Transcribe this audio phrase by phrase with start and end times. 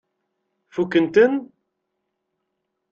[0.73, 1.33] Fukken-ten?